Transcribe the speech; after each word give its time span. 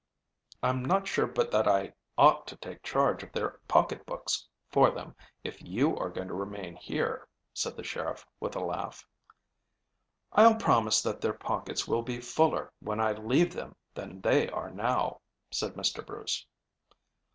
"I'm 0.63 0.83
not 0.83 1.05
sure 1.07 1.27
but 1.27 1.51
that 1.51 1.67
I 1.67 1.93
ought 2.17 2.47
to 2.47 2.55
take 2.55 2.81
charge 2.81 3.21
of 3.21 3.31
their 3.31 3.59
pocketbooks 3.67 4.47
for 4.67 4.89
them 4.89 5.15
if 5.43 5.61
you 5.61 5.95
are 5.95 6.09
going 6.09 6.27
to 6.27 6.33
remain 6.33 6.75
here," 6.75 7.27
said 7.53 7.77
the 7.77 7.83
sheriff, 7.83 8.25
with 8.39 8.55
a 8.55 8.63
laugh. 8.65 9.05
"I'll 10.33 10.55
promise 10.55 11.03
that 11.03 11.21
their 11.21 11.33
pockets 11.33 11.87
will 11.87 12.01
be 12.01 12.19
fuller 12.19 12.73
when 12.79 12.99
I 12.99 13.11
leave 13.11 13.53
them 13.53 13.75
than 13.93 14.21
they 14.21 14.49
are 14.49 14.71
now," 14.71 15.21
said 15.51 15.75
Mr. 15.75 16.03
Bruce. 16.03 16.47